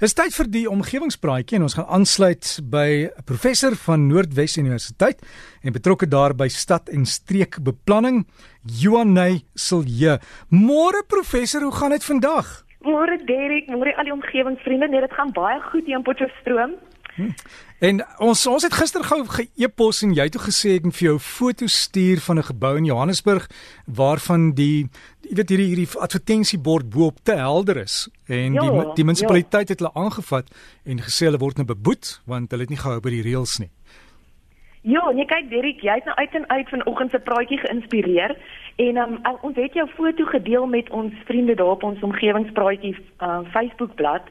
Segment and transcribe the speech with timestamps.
[0.00, 5.20] Dis tyd vir die omgewingspraatjie en ons gaan aansluit by 'n professor van Noordwes Universiteit
[5.62, 8.24] en betrokke daar by stad en streekbeplanning,
[8.64, 10.18] Johanay Silje.
[10.48, 12.64] Môre professor, hoe gaan dit vandag?
[12.80, 16.72] Môre Derek, môre al die omgewingsvriende, nee, dit gaan baie goed hier in Potchefstroom.
[17.14, 17.30] Hm.
[17.80, 21.14] En ons ons het gister gou ge-e-pos en jy het gesê ek moet vir jou
[21.16, 23.48] 'n foto stuur van 'n gebou in Johannesburg
[23.86, 24.88] waarvan die
[25.22, 29.72] jy weet hierdie hierdie advertensiebord bo-op te helder is en ja, die die munisipaliteit ja.
[29.72, 30.46] het hulle aangevat
[30.84, 33.70] en gesê hulle word nou beboet want hulle het nie gehou by die reëls nie.
[34.82, 38.32] Ja, nee kyk Derek, jy het nou uit en uit vanoggend se praatjie geïnspireer
[38.76, 43.40] en um, ons het jou foto gedeel met ons vriende daar op ons omgewingspraatjie uh,
[43.52, 44.22] Facebookblad.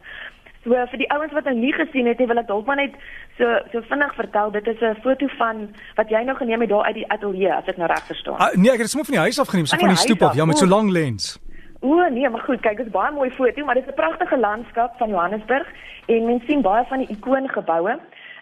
[0.63, 2.95] So vir die ouens wat nou nie gesien het nie, wil ek dalk maar net
[3.37, 4.51] so so vinnig vertel.
[4.51, 7.67] Dit is 'n foto van wat jy nou geneem het daar uit die ateljee, as
[7.67, 8.39] ek nou reg verstaan.
[8.39, 10.21] Uh, nee, ek het dit sommer van die huis af geneem, so van die, stoep
[10.21, 11.39] af, ja, met so lang lens.
[11.81, 14.37] O nee, maar goed, kyk, dit is baie mooi foto, maar dit is 'n pragtige
[14.37, 15.67] landskap van Johannesburg
[16.05, 17.99] en mens sien baie van die ikoongeboue.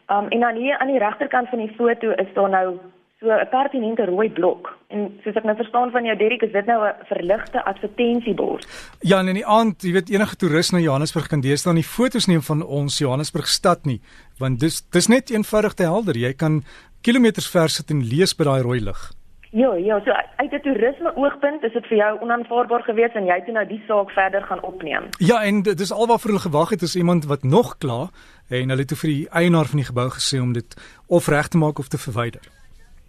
[0.07, 2.79] Um en dan hier aan die regterkant van die foto is daar nou
[3.19, 4.77] so 'n pertinente rooi blok.
[4.87, 8.67] En soos ek nou verstaan van jou Derrick, is dit nou 'n verligte advertensiebord.
[8.99, 12.25] Ja, en in die aand, jy weet enige toerist na Johannesburg kan deesdae nie foto's
[12.27, 14.01] neem van ons Johannesburg stad nie,
[14.37, 16.17] want dis dis net eenvoudig te helder.
[16.17, 16.63] Jy kan
[17.01, 19.11] kilometers ver sit en lees by daai rooi lig.
[19.51, 23.35] Ja, ja, so uit 'n toerisme oogpunt is dit vir jou onaanvaarbaar geweest en jy
[23.35, 25.03] het nou die saak verder gaan opneem.
[25.17, 28.09] Ja, en dit is alwaarvoor hulle gewag het is iemand wat nog kla
[28.49, 30.75] en hulle het toe vir die eienaar van die gebou gesê om dit
[31.07, 32.56] of reg te maak of te verwyder.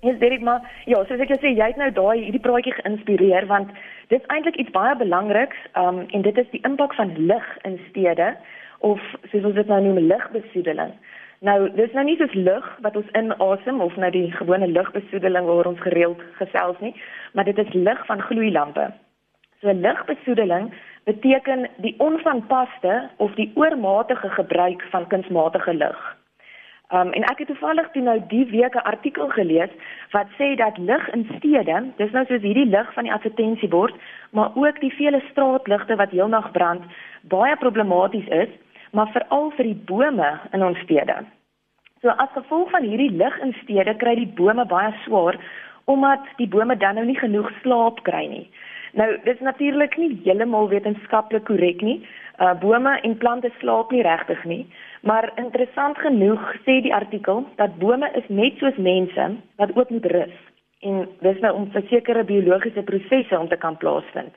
[0.01, 3.73] Ja, Derek, maar ja, soos ek gesê, jy het nou daai hierdie praatjie geïnspireer want
[4.13, 7.81] dit is eintlik iets baie belangriks, um en dit is die impak van lig in
[7.89, 8.29] stede
[8.87, 10.93] of soos ons dit nou noem ligbesoedeling.
[11.43, 15.71] Nou, dis nou nie soos lug wat ons inasem of nou die gewone lugbesoedeling waar
[15.73, 16.95] ons gereeld gesels nie,
[17.35, 18.87] maar dit is lig van gloeilampe.
[19.59, 20.71] So ligbesoedeling
[21.11, 26.18] beteken die onvanpaste of die oormatige gebruik van kunsmatige lig.
[26.89, 29.71] Um en ek het toevallig toe nou die week 'n artikel gelees
[30.11, 33.95] wat sê dat lig in stede, dis nou soos hierdie lig van die advertensiebord,
[34.31, 36.83] maar ook die vele straatligte wat heelnag brand,
[37.23, 38.49] baie problematies is,
[38.93, 41.17] maar veral vir die bome in ons stede.
[42.01, 45.37] So as gevolg van hierdie lig in stede kry die bome baie swaar
[45.85, 48.51] omdat die bome dan nou nie genoeg slaap kry nie.
[48.93, 52.01] Nou, dit is natuurlik nie heeltemal wetenskaplik korrek nie.
[52.39, 54.67] Uh bome en plante slaap nie regtig nie.
[55.03, 60.07] Maar interessant genoeg sê die artikel dat bome is net soos mense wat ook moet
[60.07, 60.37] rus
[60.81, 64.35] en dis nou om sekere biologiese prosesse om te kan plaasvind.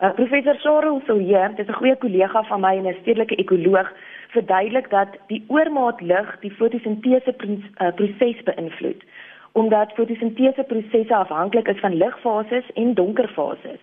[0.00, 3.88] Uh, professor Charles Silje, dis 'n goeie kollega van my en 'n stedelike ekoloog,
[4.28, 9.02] verduidelik dat die oormaat lig die fotosintese uh, proses beïnvloed
[9.52, 13.80] omdat fotosintese prosesse afhanklik is van ligfases en donkerfases.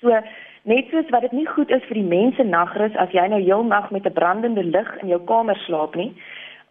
[0.00, 0.20] So
[0.64, 3.66] Net soos wat dit nie goed is vir die mense nagrus as jy nou heel
[3.68, 6.16] nag met 'n brandende lig in jou kamer slaap nie.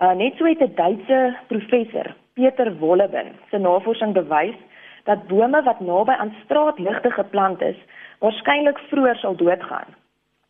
[0.02, 4.58] Uh net so het 'n Duitse professor, Peter Wolleben, se navorsing bewys
[5.04, 7.76] dat bome wat naby aan straatligte geplant is,
[8.20, 9.90] waarskynlik vroeër sal doodgaan.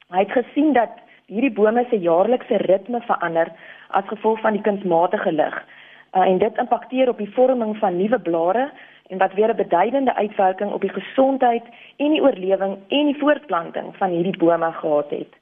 [0.09, 0.91] Hy het gesien dat
[1.25, 3.51] hierdie bome se jaarlikse ritme verander
[3.89, 5.65] as gevolg van die kunsmatige lig.
[6.13, 8.71] Uh, en dit impakteer op die vorming van nuwe blare
[9.07, 11.63] en wat weer 'n beduidende uitwerking op die gesondheid
[11.97, 15.33] en die oorlewing en die voortplanting van hierdie bome gehad het.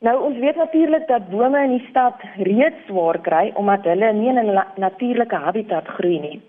[0.00, 4.28] Nou ons weet natuurlik dat bome in die stad reeds swaar kry omdat hulle nie
[4.28, 6.40] in 'n natuurlike habitat groei nie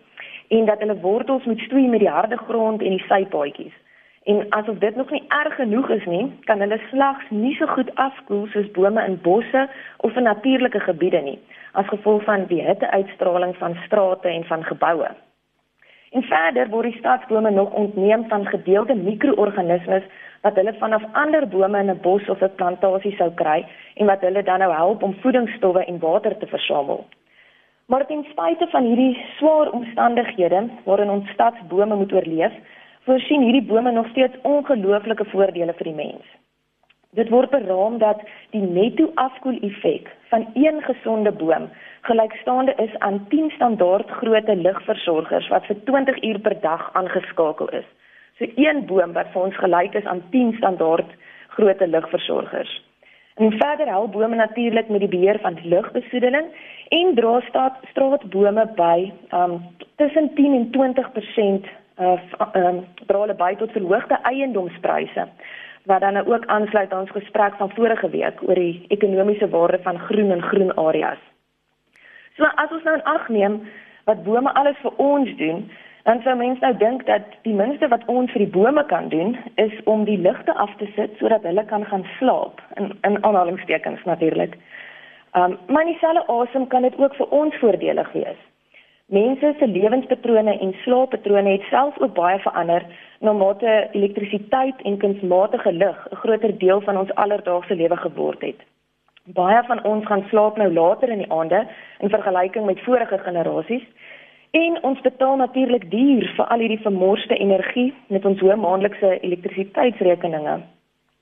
[0.48, 3.74] en dat hulle wortels moet stoei met die harde grond en die sypaadjies.
[4.24, 7.96] En asof dit nog nie erg genoeg is nie, kan hulle slegs nie so goed
[7.96, 11.40] afkoel soos bome in bosse of in natuurlike gebiede nie,
[11.74, 15.10] as gevolg van die hitteuitstraling van strate en van geboue.
[16.12, 20.04] En verder word die stadsbome nog ontneem van gedeelde mikroorganismes
[20.42, 24.22] wat hulle vanaf ander bome in 'n bos of 'n plantasie sou kry en wat
[24.22, 27.06] hulle dan nou help om voedingsstowwe en water te versamel.
[27.86, 32.54] Maar ten spyte van hierdie swaar omstandighede waarin ons stadsbome moet oorleef,
[33.04, 36.26] voorsien hierdie bome nog steeds ongelooflike voordele vir die mens.
[37.16, 41.70] Dit word beraam dat die netto afkoel effek van een gesonde boom
[42.02, 47.88] gelykstaande is aan 10 standaard grootte ligversorgers wat vir 20 uur per dag aangeskakel is.
[48.38, 51.16] So een boom wat vir ons gelyk is aan 10 standaard
[51.48, 52.82] grootte ligversorgers.
[53.36, 56.46] En verder help bome natuurlik met die beheer van lugbesoedeling
[56.90, 59.62] en dra staat straatbome by um
[59.96, 60.68] tussen 10 en
[61.66, 62.20] 20% uh
[62.54, 65.28] um dra hulle by tot verhoogde eiendomspryse
[65.88, 70.00] wat dan ook aansluit aan ons gesprek van vorige week oor die ekonomiese waarde van
[70.00, 71.20] groen en groen areas.
[72.36, 73.62] So as ons nou in ag neem
[74.06, 75.68] wat bome alles vir ons doen,
[76.08, 79.34] Dan sou mense nou dink dat die minste wat ons vir die bome kan doen
[79.60, 84.06] is om die ligte af te sit sodat hulle kan gaan slaap in in aanhalingstekens
[84.08, 84.56] natuurlik.
[85.40, 88.40] Um maar in dieselfde asem kan dit ook vir ons voordelig wees.
[89.06, 92.88] Mense se lewenspatrone en slaappatrone het selfs ook baie verander
[93.20, 98.60] na mate elektrisiteit en kunsmatige lig 'n groter deel van ons alledaagse lewe geword het.
[99.26, 101.68] Baie van ons gaan slaap nou later in die aande
[102.00, 103.84] in vergelyking met vorige generasies
[104.52, 110.56] En ons betaal natuurlik duur vir al hierdie vermorste energie met ons hoë maandelikse elektrisiteitsrekeninge.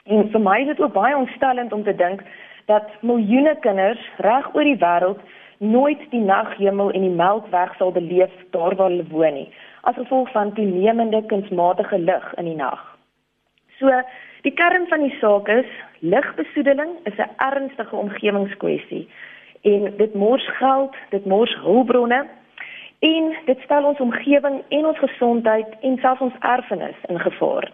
[0.06, 2.22] En vir my is dit ook baie ontstellend om te dink
[2.70, 5.24] dat miljoene kinders reg oor die wêreld
[5.58, 9.50] nooit die naghemel en die melkweg sal beleef daar waar hulle woon nie,
[9.86, 12.82] as gevolg van toenemende kunsmatige lig in die nag.
[13.80, 13.92] So,
[14.42, 19.08] die kern van die saak is ligbesoedeling is 'n ernstige omgewingskwessie
[19.62, 22.26] en dit mors geld, dit mors hulpbronne
[23.00, 27.72] en dit stel ons omgewing en ons gesondheid en selfs ons erfenis in gevaar.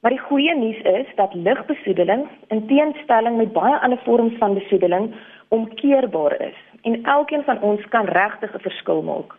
[0.00, 5.14] Maar die goeie nuus is dat ligbesoedeling in teenstelling met baie ander vorms van besoedeling
[5.48, 9.34] omkeerbaar is en elkeen van ons kan regtig 'n verskil maak.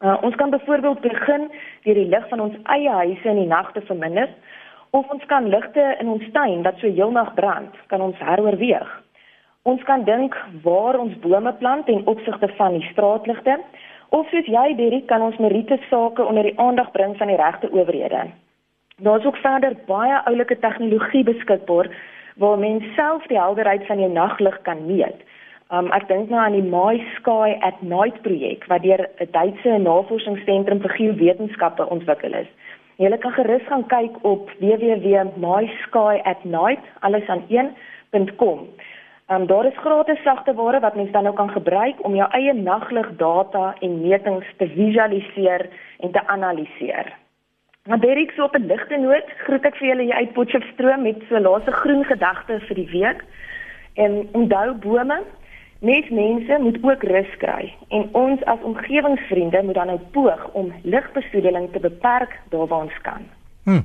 [0.00, 1.50] Uh, ons kan byvoorbeeld begin
[1.82, 4.28] deur die lig van ons eie huise in die nag te verminder
[4.90, 8.88] of ons kan ligte in ons tuin wat so heelnag brand, kan ons heroorweeg.
[9.62, 13.58] Ons kan dink waar ons bome plant en opsigte van die straatligte
[14.08, 17.68] Of soos jy Derrick kan ons meriete sake onder die aandag bring van die regte
[17.72, 18.30] owerhede.
[19.04, 21.90] Daar's ook verder baie oulike tegnologie beskikbaar
[22.40, 25.20] waar mens self die helderheid van jou naglig kan meet.
[25.68, 29.78] Um ek dink nou aan die My Sky at Night projek wat deur 'n Duitse
[29.78, 32.46] navorsingsentrum vir geowetenskappe ontwikkel is.
[32.96, 38.68] Jy kan gerus gaan kyk op www.myskyatnight alles aan 1.com.
[39.28, 42.30] Ehm um, daar is gratis sagte ware wat mens dan nou kan gebruik om jou
[42.30, 45.68] eie naglig data en metings te visualiseer
[46.00, 47.16] en te analiseer.
[47.88, 51.16] Maar Derek so op 'n ligte noot, groet ek vir julle hier uit Potchefstroom met
[51.28, 53.24] so laaste groen gedagte vir die week.
[53.94, 55.22] En onthou bome,
[55.80, 60.72] mens mense moet ook rus kry en ons as omgewingsvriende moet dan nou poog om
[60.82, 63.22] ligbesoedeling te beperk daar waar ons kan.
[63.64, 63.84] Hm.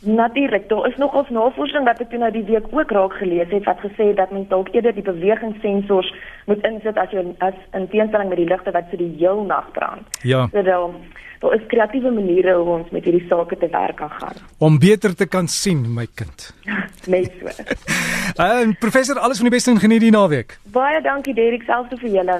[0.05, 3.49] Natuurlik, daar is nog ons navorsing wat ek toe nou die week ook raak gelees
[3.49, 6.13] het wat gesê het dat mens dalk eerder die bewegingssensors
[6.47, 9.71] moet insit as jy as in teenstelling met die ligte wat vir die heel nag
[9.75, 10.19] brand.
[10.23, 10.47] Ja.
[10.53, 11.01] So dan
[11.39, 14.39] daar is kreatiewe maniere hoe ons met hierdie sake te werk kan gaan.
[14.59, 16.51] Om beter te kan sien, my kind.
[17.13, 17.53] Net so.
[18.37, 20.59] En uh, professor, alles van die beste en geniet die naweek.
[20.75, 22.35] Baie dankie Derek, selfs vir julle.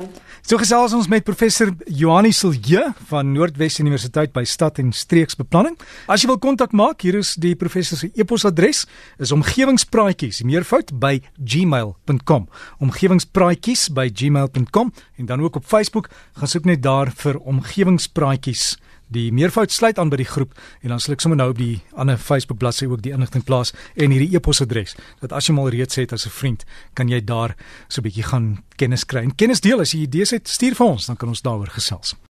[0.45, 5.79] So gesels ons met professor Johanni Silje van Noordwes Universiteit by Stad en Streeksbeplanning.
[6.05, 8.83] As jy wil kontak maak, hier is die professor se e-posadres,
[9.23, 12.45] is omgewingspraatjies, meervoud by gmail.com.
[12.85, 18.77] Omgewingspraatjies by gmail.com en dan ook op Facebook, gaan soek net daar vir omgewingspraatjies.
[19.07, 21.79] Die meervoud sluit aan by die groep en dan sal ek sommer nou op die
[21.95, 26.01] ander Facebook bladsy ook die inligting plaas en hierdie e-posadres dat as jy mal reeds
[26.01, 27.55] het as 'n vriend, kan jy daar
[27.89, 29.23] so 'n bietjie gaan kennis kry.
[29.23, 32.17] En kennis deel as jy idees het, stuur vir ons, dan kan ons daaroor gesels.